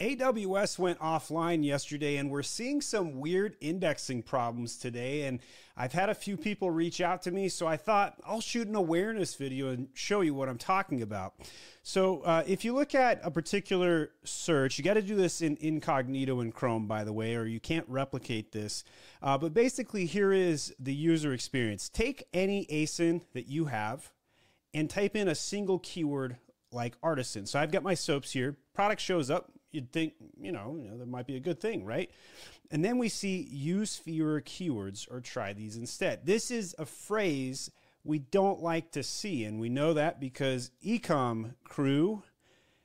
AWS 0.00 0.78
went 0.78 1.00
offline 1.00 1.64
yesterday 1.64 2.18
and 2.18 2.30
we're 2.30 2.44
seeing 2.44 2.80
some 2.80 3.18
weird 3.18 3.56
indexing 3.60 4.22
problems 4.22 4.76
today. 4.76 5.22
And 5.22 5.40
I've 5.76 5.92
had 5.92 6.08
a 6.08 6.14
few 6.14 6.36
people 6.36 6.70
reach 6.70 7.00
out 7.00 7.22
to 7.22 7.32
me, 7.32 7.48
so 7.48 7.66
I 7.66 7.76
thought 7.76 8.14
I'll 8.24 8.40
shoot 8.40 8.68
an 8.68 8.76
awareness 8.76 9.34
video 9.34 9.70
and 9.70 9.88
show 9.94 10.20
you 10.20 10.34
what 10.34 10.48
I'm 10.48 10.58
talking 10.58 11.02
about. 11.02 11.34
So, 11.82 12.20
uh, 12.20 12.44
if 12.46 12.64
you 12.64 12.74
look 12.74 12.94
at 12.94 13.20
a 13.24 13.30
particular 13.30 14.10
search, 14.22 14.78
you 14.78 14.84
got 14.84 14.94
to 14.94 15.02
do 15.02 15.16
this 15.16 15.40
in 15.40 15.56
incognito 15.60 16.40
in 16.40 16.52
Chrome, 16.52 16.86
by 16.86 17.02
the 17.02 17.12
way, 17.12 17.34
or 17.34 17.44
you 17.46 17.60
can't 17.60 17.88
replicate 17.88 18.52
this. 18.52 18.84
Uh, 19.22 19.38
but 19.38 19.54
basically, 19.54 20.04
here 20.04 20.32
is 20.32 20.74
the 20.78 20.94
user 20.94 21.32
experience. 21.32 21.88
Take 21.88 22.24
any 22.32 22.66
ASIN 22.66 23.22
that 23.32 23.48
you 23.48 23.66
have 23.66 24.12
and 24.74 24.88
type 24.88 25.16
in 25.16 25.28
a 25.28 25.34
single 25.34 25.78
keyword 25.78 26.36
like 26.72 26.94
artisan. 27.02 27.46
So 27.46 27.58
I've 27.58 27.72
got 27.72 27.82
my 27.82 27.94
soaps 27.94 28.32
here. 28.32 28.56
Product 28.74 29.00
shows 29.00 29.30
up. 29.30 29.50
You'd 29.78 29.92
think, 29.92 30.14
you 30.40 30.50
know, 30.50 30.76
you 30.82 30.90
know, 30.90 30.98
that 30.98 31.06
might 31.06 31.28
be 31.28 31.36
a 31.36 31.40
good 31.40 31.60
thing, 31.60 31.84
right? 31.84 32.10
And 32.72 32.84
then 32.84 32.98
we 32.98 33.08
see 33.08 33.46
use 33.48 33.94
fewer 33.94 34.40
keywords 34.40 35.08
or 35.08 35.20
try 35.20 35.52
these 35.52 35.76
instead. 35.76 36.26
This 36.26 36.50
is 36.50 36.74
a 36.80 36.84
phrase 36.84 37.70
we 38.02 38.18
don't 38.18 38.60
like 38.60 38.90
to 38.92 39.04
see. 39.04 39.44
And 39.44 39.60
we 39.60 39.68
know 39.68 39.94
that 39.94 40.18
because 40.18 40.72
Ecom 40.84 41.54
Crew 41.62 42.24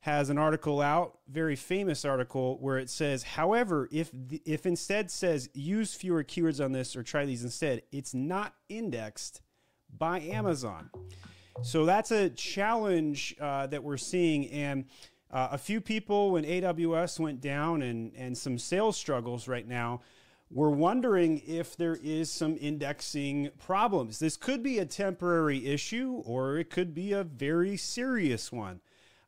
has 0.00 0.28
an 0.28 0.36
article 0.36 0.82
out, 0.82 1.20
very 1.26 1.56
famous 1.56 2.04
article, 2.04 2.58
where 2.60 2.76
it 2.76 2.90
says, 2.90 3.22
however, 3.22 3.88
if 3.90 4.10
the, 4.12 4.42
if 4.44 4.66
instead 4.66 5.10
says 5.10 5.48
use 5.54 5.94
fewer 5.94 6.22
keywords 6.22 6.62
on 6.62 6.72
this 6.72 6.94
or 6.94 7.02
try 7.02 7.24
these 7.24 7.42
instead, 7.42 7.80
it's 7.92 8.12
not 8.12 8.54
indexed 8.68 9.40
by 9.96 10.20
Amazon. 10.20 10.90
So 11.62 11.86
that's 11.86 12.10
a 12.10 12.28
challenge 12.28 13.34
uh, 13.40 13.68
that 13.68 13.82
we're 13.82 13.96
seeing. 13.96 14.50
And 14.50 14.84
uh, 15.34 15.48
a 15.50 15.58
few 15.58 15.80
people, 15.80 16.30
when 16.30 16.44
AWS 16.44 17.18
went 17.18 17.40
down 17.40 17.82
and, 17.82 18.12
and 18.16 18.38
some 18.38 18.56
sales 18.56 18.96
struggles 18.96 19.48
right 19.48 19.66
now, 19.66 20.00
we're 20.48 20.70
wondering 20.70 21.42
if 21.44 21.76
there 21.76 21.98
is 22.00 22.30
some 22.30 22.56
indexing 22.60 23.50
problems. 23.58 24.20
This 24.20 24.36
could 24.36 24.62
be 24.62 24.78
a 24.78 24.86
temporary 24.86 25.66
issue 25.66 26.22
or 26.24 26.58
it 26.58 26.70
could 26.70 26.94
be 26.94 27.12
a 27.12 27.24
very 27.24 27.76
serious 27.76 28.52
one. 28.52 28.80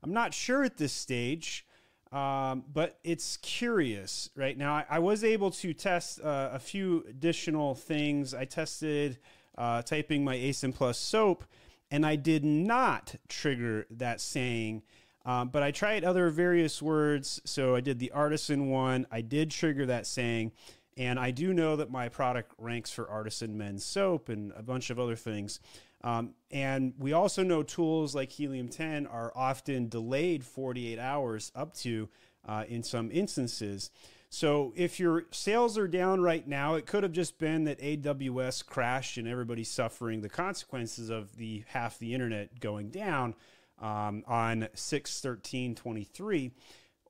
I'm 0.05 0.13
not 0.13 0.33
sure 0.33 0.63
at 0.63 0.77
this 0.77 0.93
stage, 0.93 1.67
um, 2.13 2.63
but 2.73 3.01
it's 3.03 3.39
curious 3.39 4.31
right 4.37 4.57
now. 4.57 4.75
I, 4.75 4.85
I 4.89 4.99
was 5.01 5.25
able 5.25 5.51
to 5.51 5.75
test 5.75 6.21
uh, 6.21 6.51
a 6.53 6.61
few 6.61 7.05
additional 7.09 7.75
things. 7.75 8.33
I 8.33 8.45
tested 8.45 9.19
uh, 9.59 9.83
typing 9.83 10.23
my 10.23 10.37
ASIN 10.37 10.73
plus 10.73 10.99
soap 10.99 11.43
and 11.91 12.07
I 12.07 12.15
did 12.15 12.45
not 12.45 13.17
trigger 13.29 13.87
that 13.91 14.21
saying. 14.21 14.83
Um, 15.27 15.49
but 15.49 15.63
I 15.65 15.73
tried 15.73 16.05
other 16.05 16.31
various 16.31 16.81
words. 16.81 17.43
So 17.45 17.75
I 17.75 17.81
did 17.81 17.99
the 17.99 18.13
artisan 18.13 18.71
one. 18.71 19.07
I 19.11 19.21
did 19.21 19.51
trigger 19.51 19.85
that 19.87 20.07
saying. 20.07 20.53
And 20.97 21.19
I 21.19 21.33
do 21.33 21.53
know 21.53 21.77
that 21.77 21.91
my 21.91 22.09
product 22.09 22.53
ranks 22.57 22.91
for 22.91 23.11
artisan 23.11 23.59
men's 23.59 23.85
soap 23.85 24.31
and 24.31 24.53
a 24.57 24.63
bunch 24.63 24.89
of 24.89 24.99
other 24.99 25.17
things. 25.17 25.61
Um, 26.03 26.35
and 26.51 26.95
we 26.99 27.13
also 27.13 27.43
know 27.43 27.63
tools 27.63 28.15
like 28.15 28.31
Helium 28.31 28.69
10 28.69 29.07
are 29.07 29.33
often 29.35 29.89
delayed 29.89 30.45
48 30.45 30.99
hours 30.99 31.51
up 31.55 31.75
to 31.79 32.09
uh, 32.47 32.65
in 32.69 32.83
some 32.83 33.11
instances. 33.11 33.91
So 34.31 34.73
if 34.77 35.01
your 35.01 35.25
sales 35.33 35.77
are 35.77 35.89
down 35.89 36.21
right 36.21 36.47
now, 36.47 36.75
it 36.75 36.87
could 36.87 37.03
have 37.03 37.13
just 37.13 37.39
been 37.39 37.65
that 37.65 37.81
AWS 37.81 38.65
crashed 38.65 39.19
and 39.19 39.27
everybody's 39.27 39.71
suffering 39.71 40.21
the 40.21 40.29
consequences 40.29 41.11
of 41.11 41.37
the 41.37 41.65
half 41.69 41.99
the 41.99 42.15
internet 42.15 42.61
going 42.61 42.91
down 42.91 43.35
um, 43.81 44.23
on 44.27 44.69
6 44.75 45.21
13 45.21 45.75
23. 45.75 46.53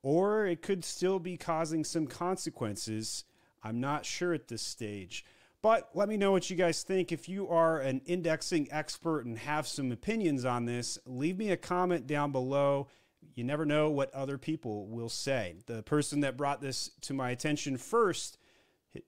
Or 0.03 0.47
it 0.47 0.63
could 0.63 0.85
still 0.85 1.19
be 1.19 1.37
causing 1.37 1.85
some 1.85 2.07
consequences. 2.07 3.25
I'm 3.63 3.81
not 3.81 4.05
sure 4.05 4.33
at 4.33 4.49
this 4.49 4.63
stage. 4.63 5.25
But 5.63 5.89
let 5.95 6.09
me 6.09 6.17
know 6.17 6.31
what 6.31 6.49
you 6.49 6.55
guys 6.55 6.85
think. 6.85 7.11
If 7.11 7.29
you 7.29 7.49
are 7.49 7.81
an 7.81 8.03
indexing 8.07 8.69
expert 8.71 9.27
and 9.27 9.37
have 9.39 9.67
some 9.67 9.91
opinions 9.91 10.45
on 10.45 10.65
this, 10.65 10.99
leave 11.07 11.39
me 11.39 11.51
a 11.51 11.57
comment 11.57 12.07
down 12.07 12.31
below 12.31 12.87
you 13.35 13.45
never 13.45 13.67
know 13.67 13.91
what 13.91 14.15
other 14.15 14.39
people 14.39 14.87
will 14.87 15.09
say. 15.09 15.57
The 15.67 15.83
person 15.83 16.21
that 16.21 16.37
brought 16.37 16.61
this 16.61 16.91
to 17.03 17.15
my 17.15 17.31
attention 17.31 17.77
first 17.77 18.39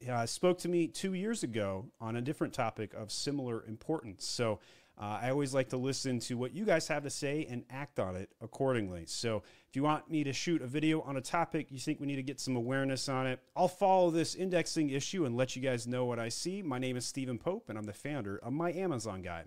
uh, 0.09 0.27
spoke 0.27 0.59
to 0.59 0.69
me 0.69 0.87
two 0.87 1.15
years 1.15 1.43
ago 1.43 1.87
on 2.00 2.16
a 2.16 2.21
different 2.21 2.53
topic 2.53 2.93
of 2.94 3.10
similar 3.10 3.65
importance. 3.65 4.27
So 4.27 4.60
uh, 5.00 5.20
I 5.22 5.31
always 5.31 5.54
like 5.54 5.69
to 5.69 5.76
listen 5.76 6.19
to 6.20 6.36
what 6.36 6.53
you 6.53 6.64
guys 6.64 6.88
have 6.88 7.04
to 7.04 7.10
say 7.10 7.47
and 7.48 7.64
act 7.70 8.00
on 8.00 8.16
it 8.16 8.31
accordingly. 8.41 9.04
So 9.06 9.42
if 9.69 9.76
you 9.76 9.82
want 9.84 10.10
me 10.10 10.25
to 10.25 10.32
shoot 10.32 10.60
a 10.60 10.66
video 10.66 11.03
on 11.03 11.16
a 11.16 11.20
topic 11.20 11.69
you 11.70 11.78
think 11.78 12.00
we 12.00 12.06
need 12.06 12.16
to 12.16 12.22
get 12.22 12.41
some 12.41 12.56
awareness 12.56 13.09
on 13.09 13.26
it, 13.26 13.41
I'll 13.56 13.69
follow 13.69 14.10
this 14.10 14.34
indexing 14.34 14.91
issue 14.91 15.25
and 15.25 15.36
let 15.36 15.54
you 15.54 15.62
guys 15.62 15.86
know 15.86 16.04
what 16.04 16.19
I 16.19 16.28
see. 16.28 16.62
My 16.62 16.78
name 16.78 16.97
is 16.97 17.06
Steven 17.06 17.38
Pope, 17.38 17.69
and 17.69 17.78
I'm 17.78 17.84
the 17.84 17.92
founder 17.92 18.38
of 18.38 18.53
My 18.53 18.72
Amazon 18.72 19.22
Guy. 19.22 19.44